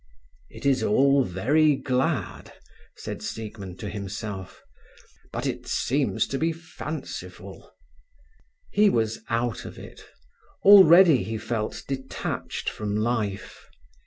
"It 0.49 0.65
is 0.65 0.81
all 0.81 1.23
very 1.23 1.75
glad," 1.75 2.53
said 2.95 3.21
Siegmund 3.21 3.77
to 3.81 3.87
himself, 3.87 4.63
"but 5.31 5.45
it 5.45 5.67
seems 5.67 6.25
to 6.29 6.39
be 6.39 6.51
fanciful." 6.51 7.71
He 8.71 8.89
was 8.89 9.19
out 9.29 9.63
of 9.63 9.77
it. 9.77 10.03
Already 10.63 11.21
he 11.23 11.37
felt 11.37 11.83
detached 11.87 12.67
from 12.67 12.95
life. 12.95 13.67